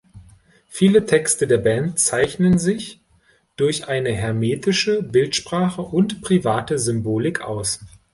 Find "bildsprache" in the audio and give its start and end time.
5.03-5.83